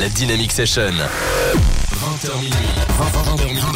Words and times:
la 0.00 0.08
Dynamic 0.08 0.50
Session. 0.50 0.92
20h 1.92 2.36
minuit. 2.40 2.54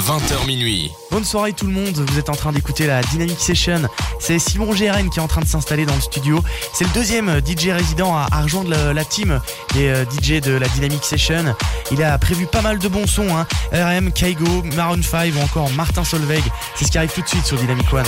20h 0.08 0.46
minuit. 0.46 0.92
Bonne 1.10 1.24
soirée 1.24 1.52
tout 1.52 1.66
le 1.66 1.72
monde, 1.72 1.98
vous 1.98 2.18
êtes 2.18 2.30
en 2.30 2.34
train 2.34 2.50
d'écouter 2.50 2.86
la 2.86 3.02
Dynamic 3.02 3.38
Session. 3.38 3.82
C'est 4.20 4.38
Simon 4.38 4.72
GRN 4.72 5.10
qui 5.10 5.18
est 5.18 5.22
en 5.22 5.28
train 5.28 5.42
de 5.42 5.46
s'installer 5.46 5.84
dans 5.84 5.94
le 5.94 6.00
studio. 6.00 6.42
C'est 6.72 6.84
le 6.84 6.90
deuxième 6.94 7.42
DJ 7.46 7.68
résident 7.68 8.16
à, 8.16 8.26
rejoindre 8.40 8.70
la 8.70 9.04
team 9.04 9.38
des 9.74 9.88
euh, 9.88 10.04
DJ 10.06 10.40
de 10.40 10.52
la 10.52 10.66
Dynamic 10.68 11.04
Session. 11.04 11.54
Il 11.90 12.02
a 12.02 12.16
prévu 12.16 12.46
pas 12.46 12.62
mal 12.62 12.78
de 12.78 12.88
bons 12.88 13.06
sons, 13.06 13.36
hein. 13.36 13.46
RM, 13.72 14.10
Kaigo, 14.10 14.62
Maroon 14.74 15.02
5 15.02 15.34
ou 15.36 15.42
encore 15.42 15.70
Martin 15.72 16.04
Solveig. 16.04 16.42
C'est 16.74 16.86
ce 16.86 16.90
qui 16.90 16.96
arrive 16.96 17.12
tout 17.12 17.22
de 17.22 17.28
suite 17.28 17.44
sur 17.44 17.58
Dynamic 17.58 17.92
One. 17.92 18.06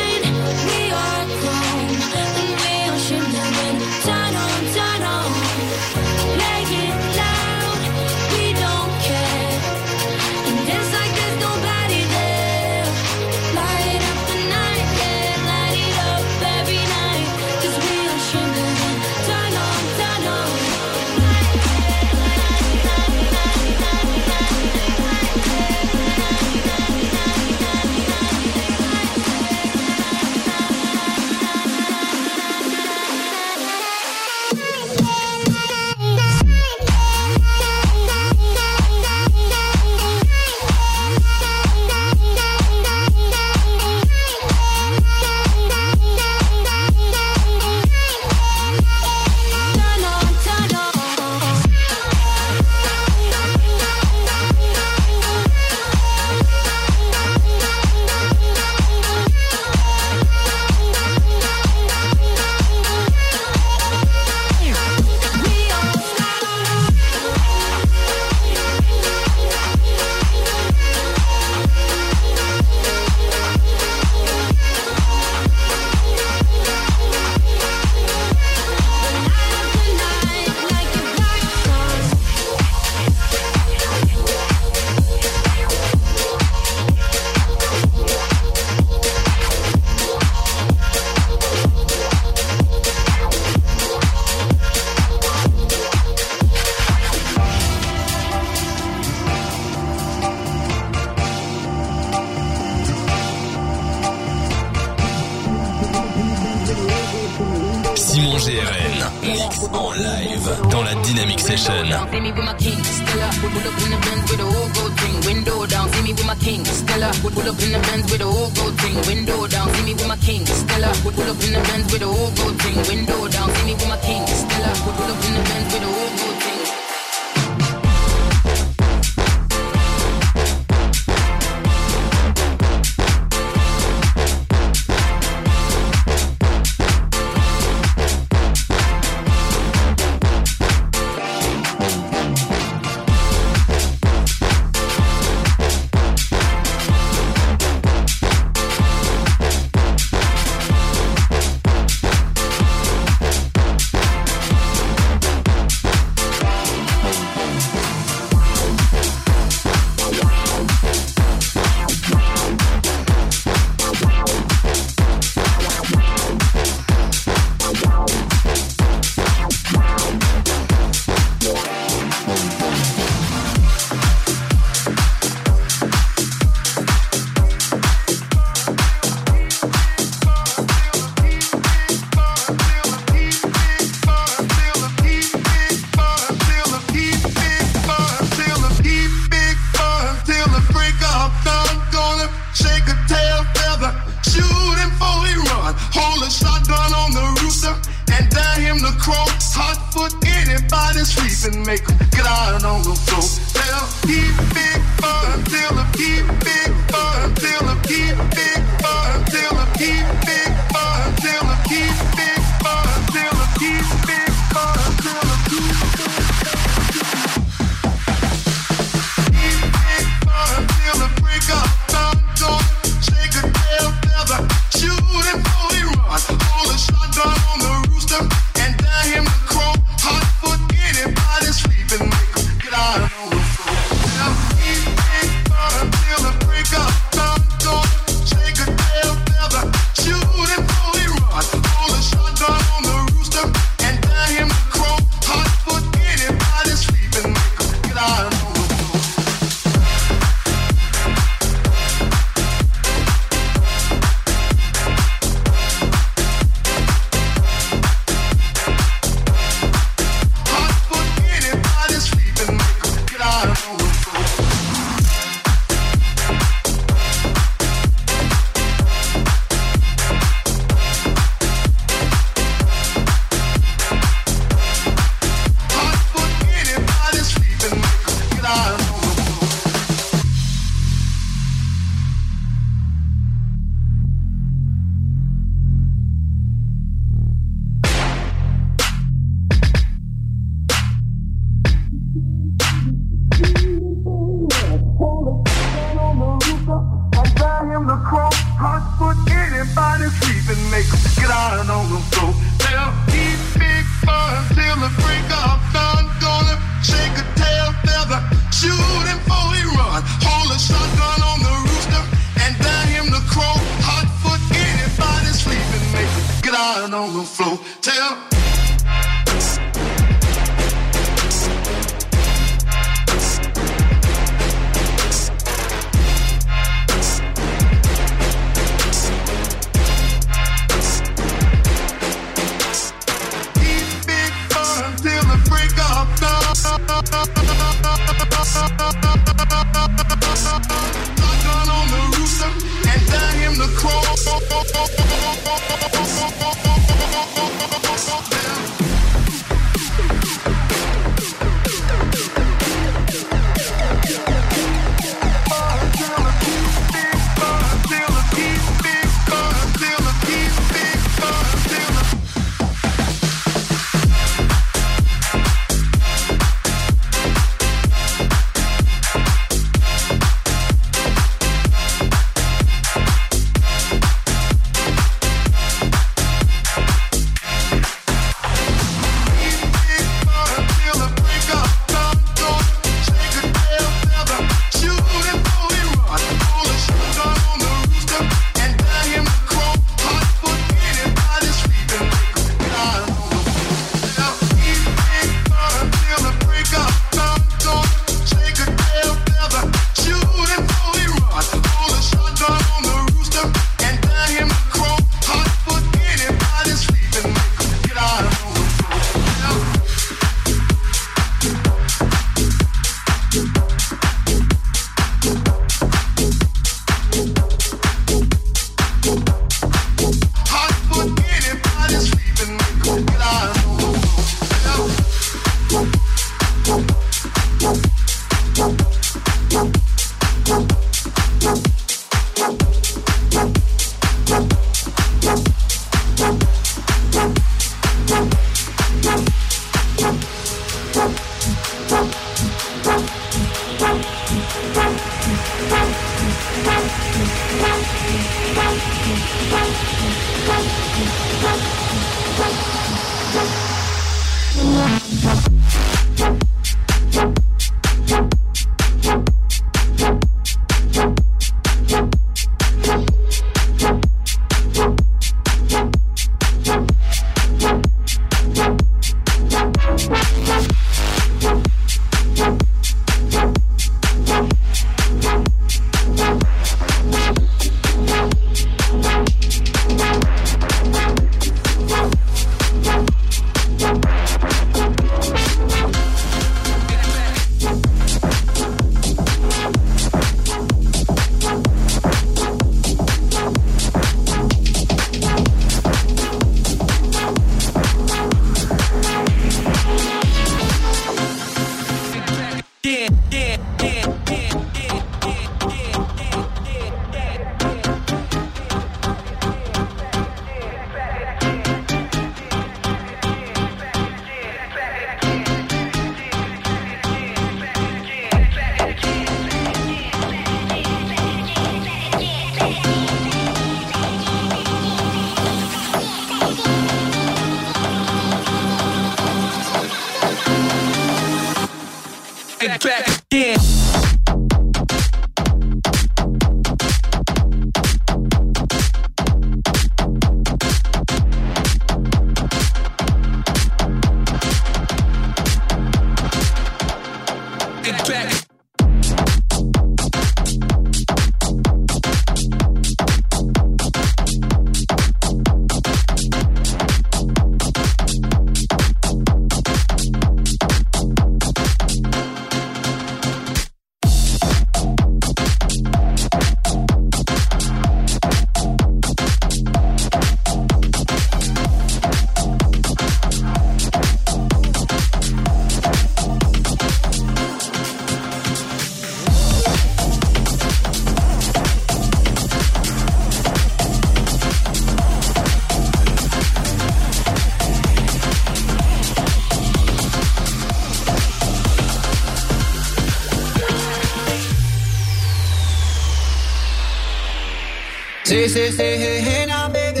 Say, 598.32 598.48
say, 598.48 598.70
say, 598.70 598.96
hey, 598.96 599.20
hey 599.20 599.44
now, 599.46 599.68
baby. 599.68 600.00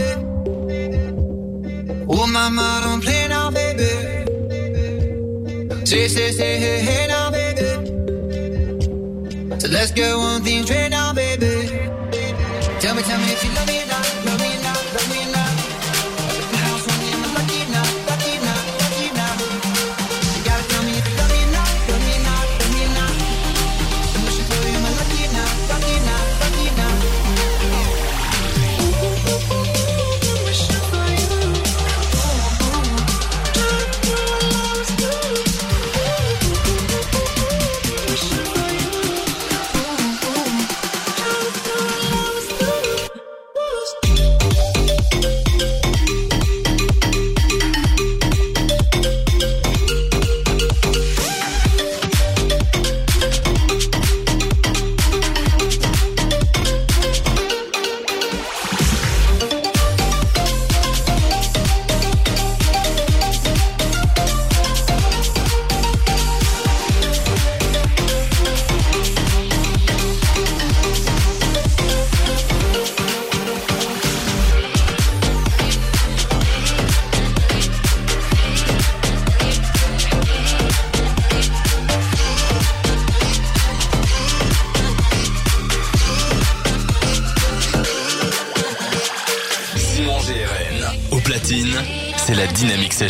Oh, 2.08 2.26
mama, 2.26 2.80
don't 2.82 3.02
play 3.02 3.28
now, 3.28 3.50
baby. 3.50 3.90
Say, 5.84 6.08
say, 6.08 6.30
say, 6.30 6.56
hey, 6.58 6.78
hey 6.80 7.06
now, 7.08 7.30
baby. 7.30 7.98
So 9.60 9.68
let's 9.68 9.90
get 9.90 10.16
one 10.16 10.42
thing 10.44 10.62
straight 10.64 10.90
now, 10.90 11.01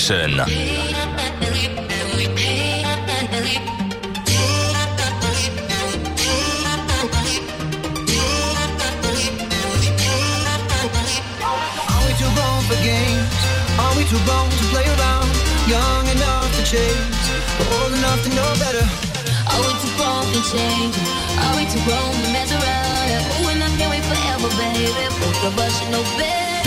Session. 0.02 0.40
Are 0.40 0.48
we 0.48 0.50
too 12.18 12.26
grown 12.34 12.62
for 12.66 12.74
games? 12.82 13.30
Are 13.78 13.94
we 13.94 14.02
too 14.02 14.18
grown 14.26 14.50
to 14.50 14.64
play 14.74 14.82
around? 14.82 15.30
Young 15.70 16.08
enough 16.10 16.50
to 16.56 16.62
chase, 16.66 17.30
but 17.58 17.70
old 17.70 17.92
enough 17.94 18.24
to 18.24 18.30
know 18.34 18.50
better. 18.58 18.82
Are 19.54 19.62
we 19.62 19.72
too 19.78 19.92
grown 19.94 20.26
to 20.34 20.42
change? 20.50 20.98
Are 21.46 21.54
we 21.54 21.62
too 21.70 21.78
grown 21.86 22.10
to 22.10 22.28
mess 22.34 22.50
around? 22.50 23.06
Yeah, 23.06 23.38
ooh, 23.38 23.50
and 23.54 23.62
I 23.62 23.68
can't 23.78 23.90
wait 23.94 24.02
forever, 24.02 24.50
baby. 24.58 24.90
Both 25.22 25.44
of 25.46 25.56
us 25.60 25.78
should 25.78 25.90
know 25.92 26.02
better. 26.18 26.61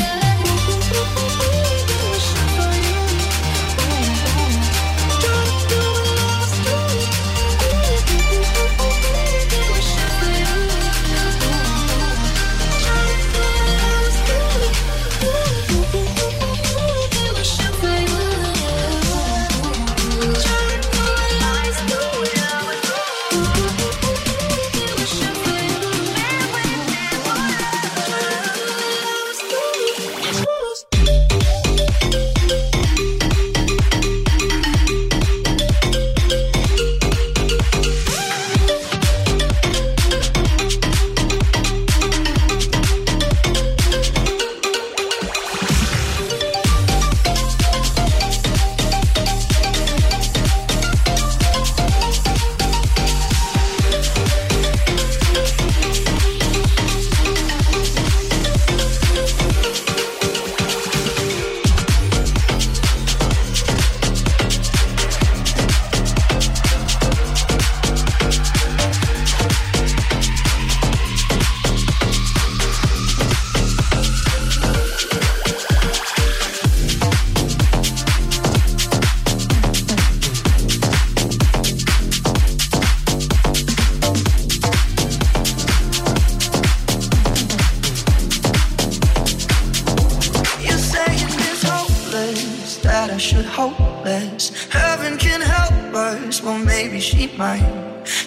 That 92.82 93.12
I 93.12 93.18
should 93.18 93.46
hope 93.46 93.80
less. 94.04 94.68
Heaven 94.72 95.18
can 95.18 95.42
help 95.42 95.94
us, 95.94 96.42
well, 96.42 96.58
maybe 96.58 97.00
she 97.00 97.28
might. 97.38 97.66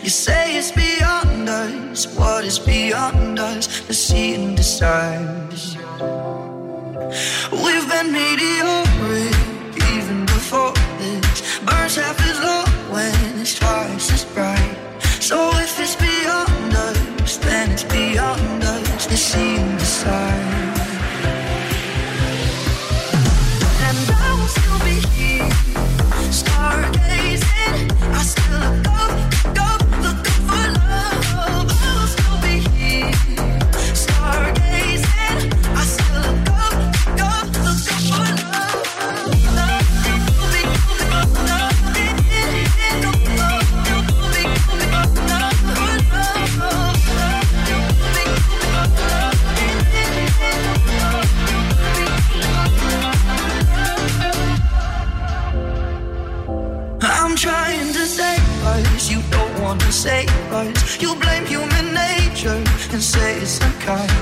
You 0.02 0.11
say 0.11 0.57
it's 0.57 0.71
beyond 0.71 1.49
us, 1.49 2.07
what 2.16 2.45
is 2.45 2.59
beyond 2.59 3.40
us? 3.40 3.66
Let's 3.88 3.99
see 3.99 4.35
and 4.35 4.57
decide. 4.57 5.50
We've 7.50 7.88
been 7.92 8.12
mediocre 8.12 9.29
even 9.94 10.24
before 10.27 10.74
this. 10.98 11.59
Burns 11.66 11.96
half 11.96 12.20
as 12.31 12.38
low 12.40 12.64
when 12.94 13.40
it's 13.40 13.59
twice 13.59 14.12
as 14.12 14.24
bright. 14.24 14.77
So 15.20 15.51
if 15.55 15.81
it's 15.81 15.96
beyond 15.96 16.74
us, 16.74 17.38
then 17.38 17.72
it's 17.72 17.85
beyond 17.85 18.62
us. 18.62 19.09
Let's 19.11 19.20
see 19.20 19.57
and 19.57 19.79
decide. 19.79 20.47
Save 59.98 60.30
us. 60.52 61.02
You 61.02 61.16
blame 61.16 61.44
human 61.44 61.87
nature 61.92 62.62
and 62.92 63.02
say 63.02 63.38
it's 63.38 63.58
unkind. 63.61 64.12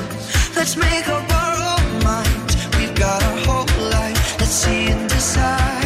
Let's 0.56 0.74
make 0.74 1.06
up 1.06 1.26
our 1.42 1.56
own 1.74 2.02
minds. 2.02 2.54
We've 2.78 2.94
got 2.94 3.22
our 3.22 3.38
whole 3.46 3.90
life. 3.90 4.40
Let's 4.40 4.56
see 4.62 4.86
and. 4.86 5.06
Decide. 5.10 5.85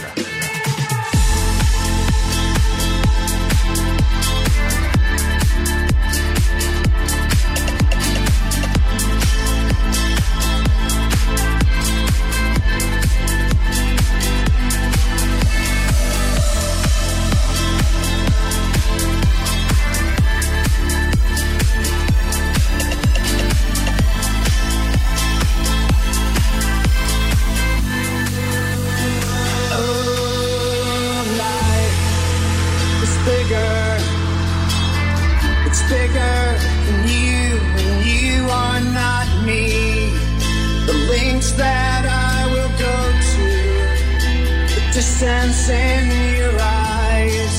in 45.69 46.11
your 46.37 46.55
eyes. 46.59 47.57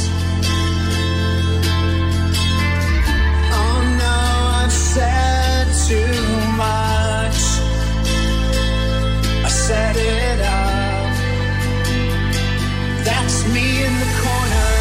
Oh 3.61 3.79
no, 4.03 4.19
I've 4.61 4.73
said 4.73 5.67
too 5.89 6.21
much. 6.65 7.41
I 9.47 9.51
it. 9.97 10.23
That's 13.09 13.39
me 13.55 13.67
in 13.87 13.95
the 14.05 14.11
corner. 14.25 14.73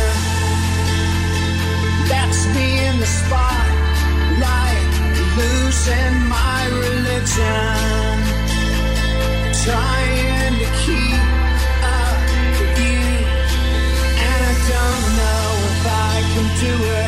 That's 2.13 2.41
me 2.55 2.67
in 2.88 2.95
the 2.99 3.12
losing 5.38 6.15
my 6.29 6.62
religion. 6.86 7.70
to 16.62 16.67
her. 16.67 17.00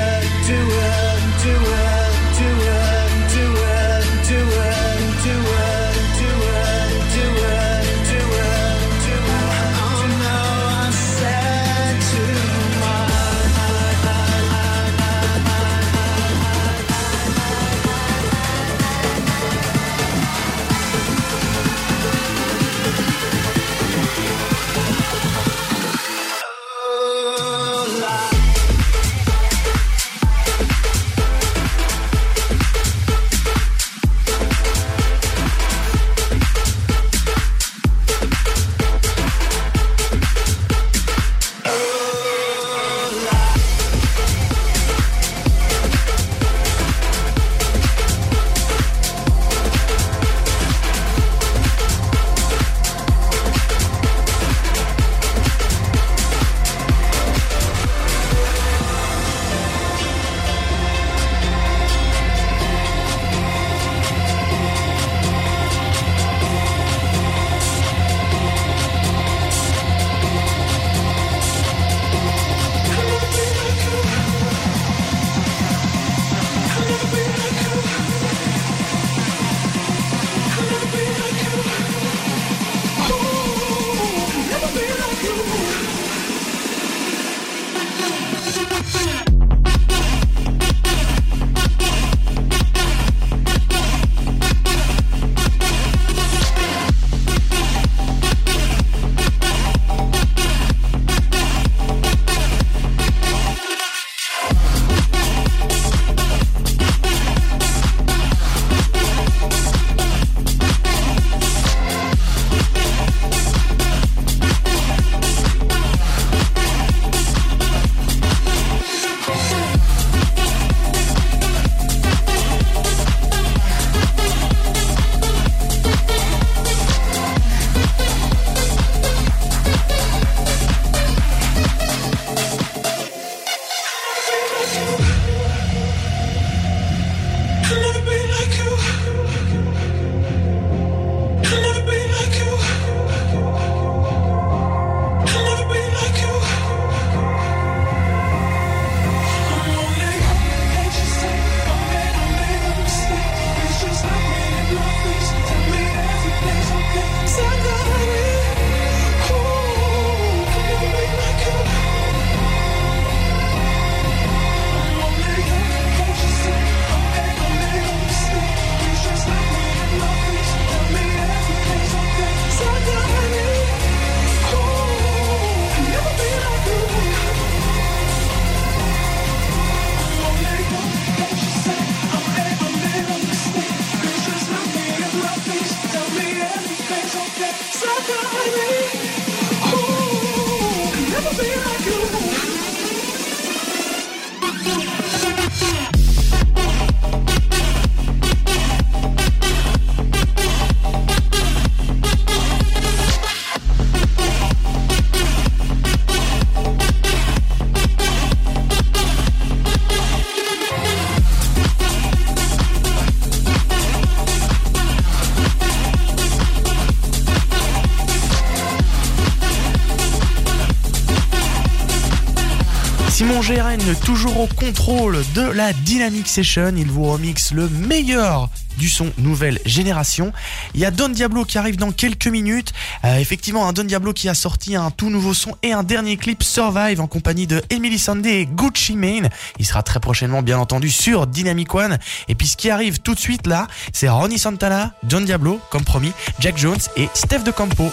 Toujours 224.06 224.40
au 224.40 224.48
contrôle 224.48 225.22
de 225.36 225.42
la 225.42 225.74
Dynamic 225.74 226.30
Session. 226.30 226.74
Il 226.78 226.90
vous 226.90 227.04
remixe 227.04 227.52
le 227.52 227.68
meilleur 227.68 228.50
du 228.78 228.88
son 228.88 229.12
nouvelle 229.18 229.60
génération. 229.66 230.32
Il 230.74 230.80
y 230.80 230.86
a 230.86 230.92
Don 230.92 231.10
Diablo 231.10 231.44
qui 231.44 231.58
arrive 231.58 231.76
dans 231.76 231.92
quelques 231.92 232.28
minutes. 232.28 232.72
Euh, 233.04 233.18
effectivement, 233.18 233.68
un 233.68 233.74
Don 233.74 233.84
Diablo 233.84 234.14
qui 234.14 234.30
a 234.30 234.34
sorti 234.34 234.78
un 234.78 234.92
tout 234.92 235.10
nouveau 235.10 235.34
son 235.34 235.58
et 235.62 235.74
un 235.74 235.84
dernier 235.84 236.16
clip 236.16 236.42
Survive 236.42 237.02
en 237.02 237.08
compagnie 237.08 237.46
de 237.46 237.62
Emily 237.70 238.00
Sandé 238.00 238.30
et 238.30 238.46
Gucci 238.46 238.96
Mane. 238.96 239.30
Il 239.60 239.66
sera 239.66 239.84
très 239.84 240.00
prochainement, 240.00 240.42
bien 240.42 240.58
entendu, 240.58 240.90
sur 240.90 241.28
Dynamic 241.28 241.76
One. 241.76 241.98
Et 242.30 242.36
puis 242.36 242.48
ce 242.48 242.56
qui 242.56 242.70
arrive 242.70 243.00
tout 243.00 243.14
de 243.14 243.20
suite 243.20 243.46
là, 243.46 243.68
c'est 243.92 244.08
Ronnie 244.08 244.40
Santana, 244.40 244.94
Don 245.04 245.20
Diablo, 245.20 245.60
comme 245.70 245.84
promis, 245.84 246.14
Jack 246.40 246.58
Jones 246.58 246.80
et 246.96 247.10
Steph 247.14 247.40
de 247.40 247.52
Campo. 247.52 247.92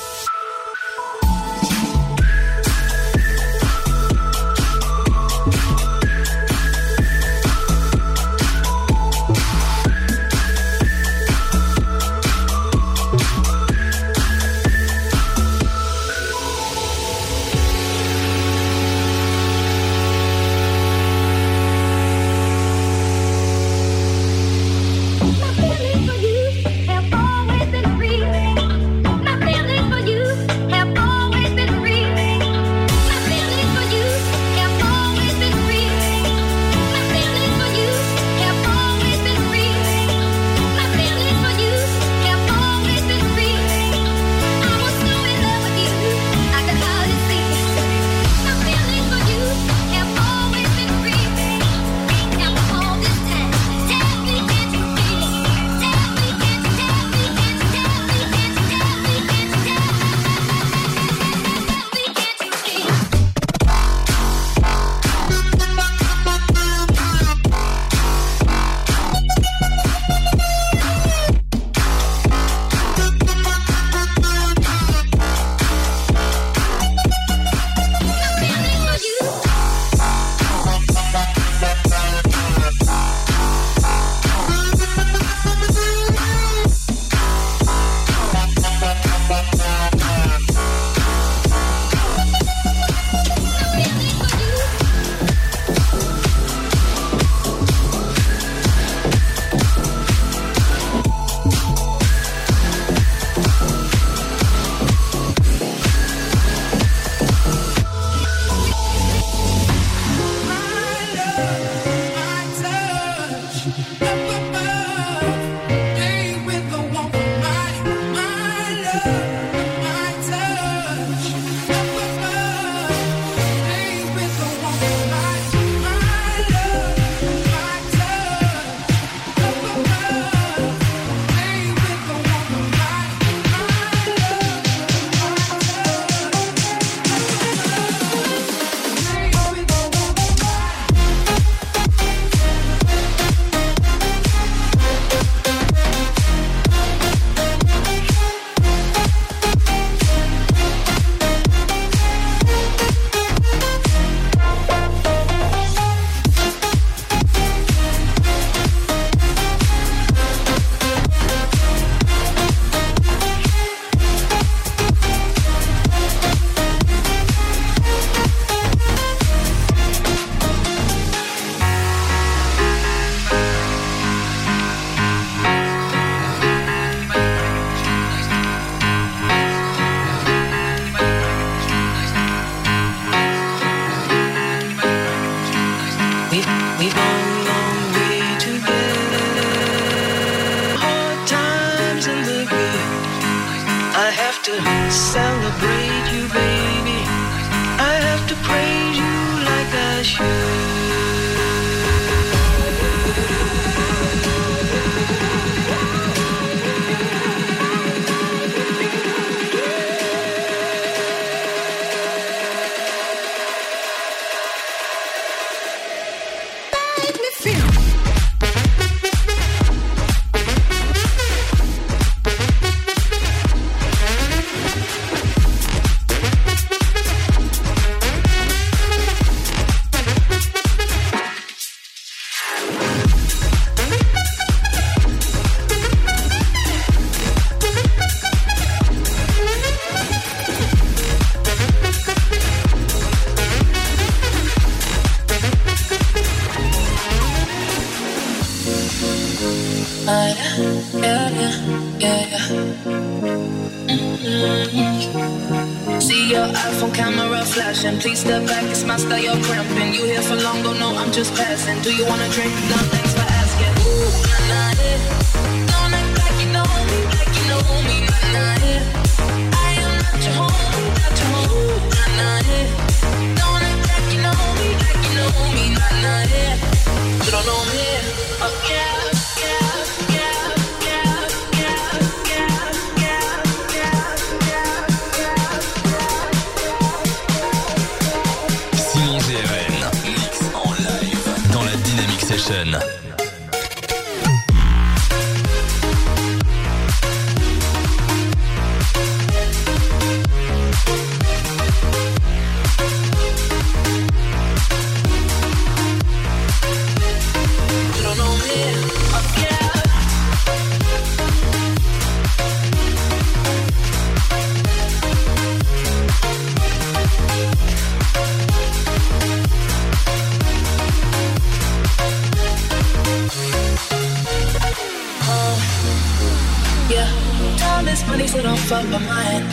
Money, 328.33 328.43
so 328.43 328.43
don't 328.43 328.59
fuck 328.59 328.85
my 328.89 328.99
mind. 328.99 329.45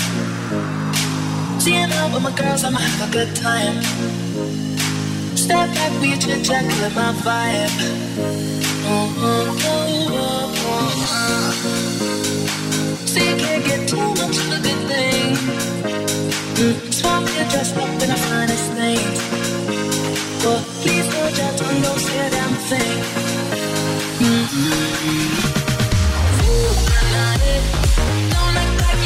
Seeing 1.61 1.91
out 1.91 2.13
with 2.13 2.23
my 2.23 2.31
girls, 2.31 2.63
I'ma 2.63 2.79
have 2.79 3.09
a 3.09 3.11
good 3.11 3.35
time. 3.35 3.81
Step 5.35 5.73
back, 5.73 6.01
we 6.01 6.17
chit 6.17 6.43
chat, 6.45 6.63
kill 6.69 6.89
my 6.91 7.13
vibe. 7.23 7.71
See, 13.05 13.29
you 13.29 13.37
can't 13.37 13.65
get 13.65 13.87
too 13.87 13.97
much 13.97 14.37
of 14.37 14.51
a 14.51 14.59
good 14.61 14.81
thing. 14.89 15.35
Mm, 16.57 16.93
Swap 16.93 17.25
get 17.25 17.49
dressed 17.51 17.77
up 17.77 17.89
in 17.89 18.09
the 18.09 18.17
finest 18.29 18.71
things. 18.73 19.19
But 20.43 20.63
please 20.81 21.07
your 21.07 21.31
tongue, 21.57 21.81
don't 21.81 21.99
say 21.99 22.27
a 22.27 22.29
damn 22.29 22.53
thing. 22.69 23.03
Ooh, 26.47 26.73
nah, 27.13 27.43
eh. 27.43 28.16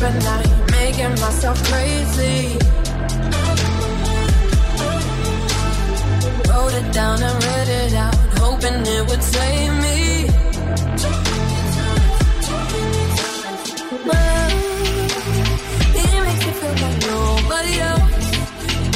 sleep 0.00 0.10
at 0.10 0.22
night, 0.24 0.70
making 0.70 1.14
myself 1.20 1.62
crazy. 1.64 2.56
Wrote 6.48 6.74
it 6.80 6.92
down 6.92 7.22
and 7.22 7.44
read 7.44 7.68
it 7.68 7.94
out, 7.94 8.14
hoping 8.38 8.86
it 8.96 9.02
would 9.08 9.22
save 9.22 9.72
me. 9.84 9.98
Well, 14.08 14.50
it 16.00 16.12
makes 16.26 16.44
me 16.46 16.52
feel 16.60 16.74
like 16.84 16.98
nobody 17.12 17.74
else, 17.90 18.18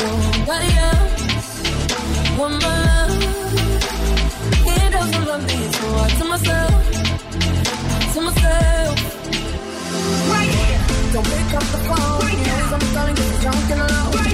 nobody 0.04 0.70
else. 0.90 1.52
Want 2.38 2.54
my 2.62 2.76
love, 2.88 3.12
it 4.76 4.88
doesn't 4.92 5.24
love 5.30 5.44
me, 5.50 5.60
so 5.76 5.86
I 6.04 6.08
to 6.18 6.24
myself, 6.24 6.73
pick 11.54 11.62
up 11.62 11.72
the 11.72 11.78
phone. 11.78 12.20
Right 12.20 12.46
now. 12.46 12.74
I'm 12.74 12.80
calling 12.94 13.14
to 13.14 13.40
drunk 13.40 13.70
and 13.70 13.80
alone. 13.80 14.12
Right 14.12 14.33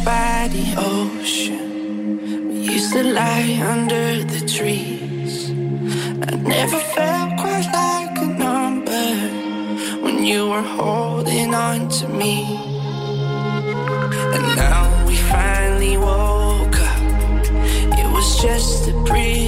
Nearby 0.00 0.48
the 0.52 0.74
ocean. 0.78 2.48
We 2.48 2.74
used 2.74 2.92
to 2.92 3.02
lie 3.02 3.60
under 3.62 4.24
the 4.24 4.40
trees. 4.46 5.50
I 5.50 6.36
never 6.36 6.78
felt 6.94 7.30
quite 7.38 7.68
like 7.82 8.16
a 8.18 8.26
number 8.26 9.06
when 10.02 10.24
you 10.24 10.48
were 10.48 10.62
holding 10.62 11.54
on 11.54 11.88
to 11.98 12.08
me. 12.08 12.44
And 14.34 14.44
now 14.56 15.06
we 15.06 15.16
finally 15.16 15.96
woke 15.96 16.78
up. 16.90 17.02
It 18.00 18.08
was 18.14 18.40
just 18.40 18.88
a 18.88 18.94
pretty 19.04 19.39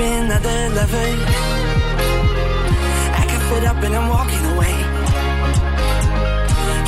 Tripping, 0.00 0.32
other 0.32 0.60
lovers. 0.70 1.20
I 3.20 3.24
can 3.28 3.40
fit 3.48 3.64
up 3.68 3.76
and 3.84 3.94
I'm 3.94 4.08
walking 4.08 4.44
away. 4.54 4.76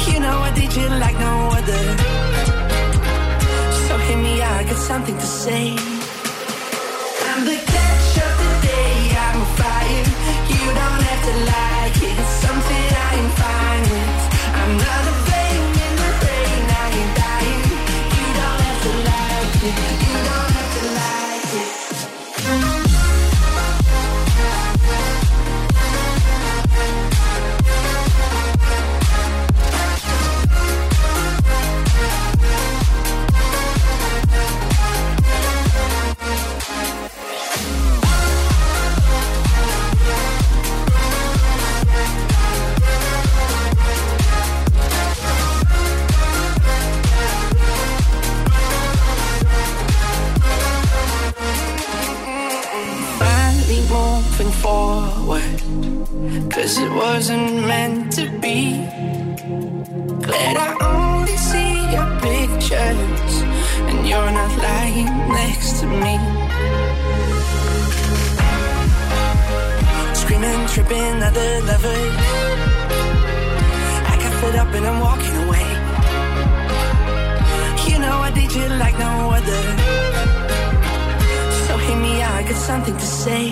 You 0.08 0.20
know 0.20 0.38
I 0.48 0.52
did 0.54 0.74
you 0.74 0.88
like 0.88 1.18
no 1.18 1.50
other. 1.58 1.82
So 3.86 3.98
hear 4.06 4.16
me 4.16 4.40
out, 4.40 4.60
I 4.60 4.64
got 4.64 4.78
something 4.78 5.14
to 5.14 5.26
say. 5.26 5.76
I'm 7.28 7.44
the 7.44 7.58
catch 7.72 8.16
of 8.26 8.32
the 8.40 8.50
day, 8.66 8.96
I'm 9.24 9.42
a 9.42 9.48
fire. 9.60 10.04
You 10.54 10.64
don't 10.80 11.02
have 11.08 11.22
to 11.28 11.34
like 11.52 11.96
it, 12.08 12.16
it's 12.18 12.34
something 12.46 12.86
I 13.08 13.12
am 13.22 13.30
fine 13.42 13.84
with. 13.92 14.20
I'm 14.60 14.72
not 14.86 15.02
a 15.12 15.14
flame 15.26 15.74
in 15.86 15.94
the 16.00 16.10
rain, 16.24 16.64
I 16.80 16.86
ain't 16.98 17.12
dying. 17.20 17.62
You 18.16 18.28
don't 18.40 18.60
have 18.66 18.80
to 18.86 18.92
like 19.10 19.56
it, 19.68 20.11
finally 53.72 53.88
moving 53.88 54.52
forward. 54.52 56.50
Cause 56.50 56.78
it 56.78 56.90
wasn't 56.90 57.66
meant 57.66 58.12
to 58.12 58.28
be. 58.40 58.86
Glad 60.22 60.56
I 60.56 60.76
only 60.80 61.36
see 61.36 61.72
your 61.92 62.08
pictures, 62.20 63.34
and 63.88 64.06
you're 64.06 64.30
not 64.30 64.58
lying 64.58 65.06
next 65.28 65.80
to 65.80 65.86
me. 65.86 66.18
Screaming, 70.14 70.66
tripping, 70.68 71.22
other 71.22 71.60
lovers. 71.62 72.16
I 74.10 74.16
got 74.20 74.32
fed 74.40 74.56
up 74.56 74.74
and 74.74 74.86
I'm 74.86 75.00
walking 75.00 75.36
away. 75.44 75.68
You 77.88 77.98
know 77.98 78.18
I 78.18 78.30
did 78.34 78.52
you 78.54 78.68
like 78.68 78.98
no 78.98 79.30
other. 79.30 80.31
So 81.72 81.78
hear 81.78 81.96
me 81.96 82.20
out, 82.20 82.34
I 82.34 82.42
got 82.42 82.60
something 82.70 82.94
to 82.94 83.06
say. 83.06 83.48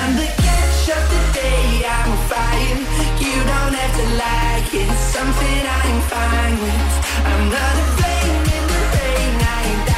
I'm 0.00 0.12
the 0.16 0.28
catch 0.44 0.88
of 0.96 1.04
the 1.12 1.22
day, 1.36 1.84
I'm 1.84 2.10
a 2.10 2.20
fire. 2.32 2.78
You 3.20 3.36
don't 3.52 3.74
have 3.80 3.94
to 4.00 4.06
like 4.24 4.72
it, 4.72 4.88
it's 4.88 5.06
something 5.12 5.60
I'm 5.76 6.00
fine 6.08 6.56
with. 6.64 6.92
I'm 7.30 7.44
not 7.52 7.74
a 7.82 7.86
flame 7.96 8.46
in 8.56 8.64
the 8.72 8.80
rain, 8.96 9.36
I 9.44 9.60
ain't 9.68 9.93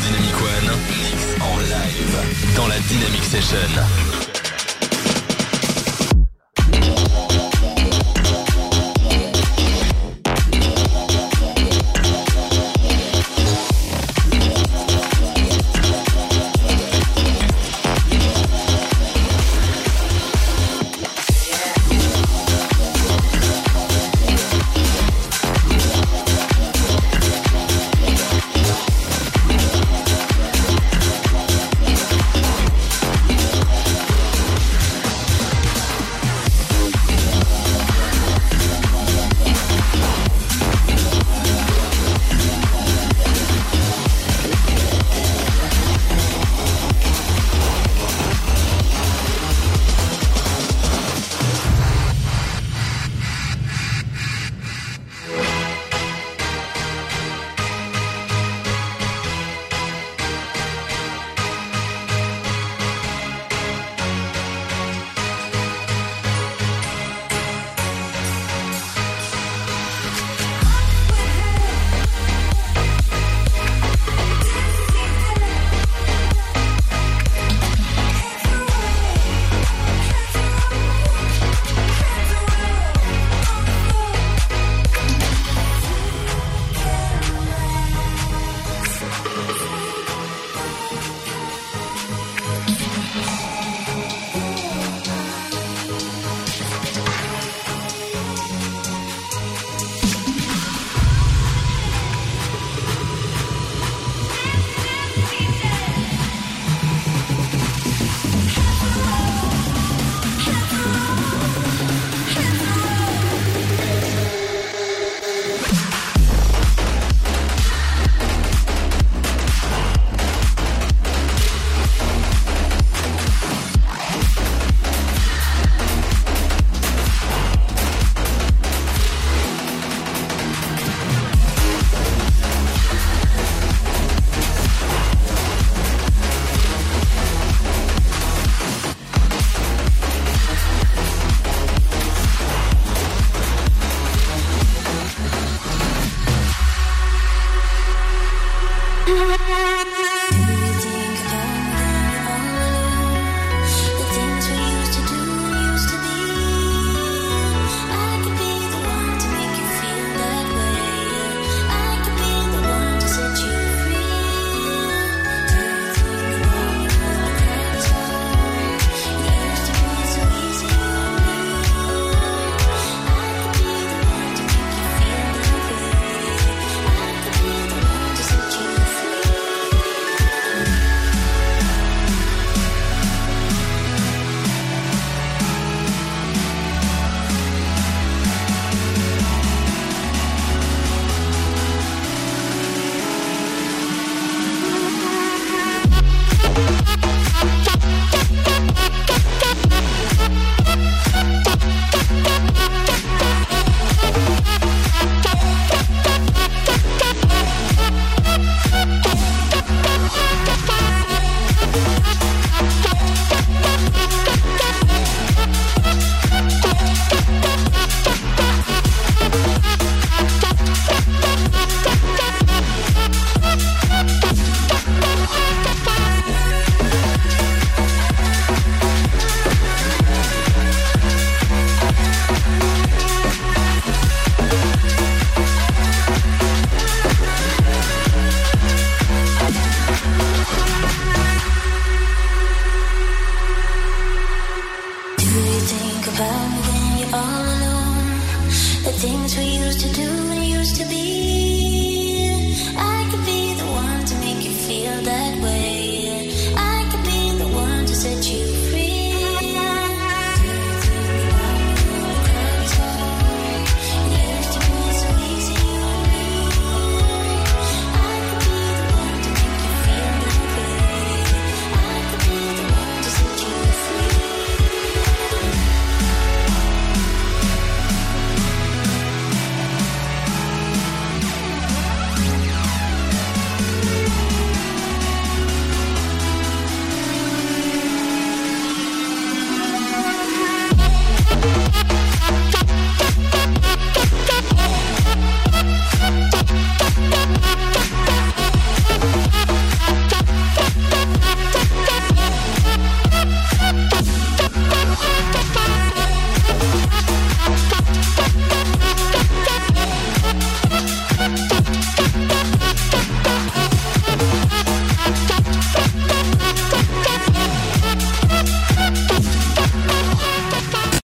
Dynamic 0.00 0.34
One, 0.36 0.70
Mix 0.88 1.40
en 1.40 1.58
live 1.58 2.54
dans 2.56 2.66
la 2.66 2.78
Dynamic 2.80 3.24
Session. 3.24 4.15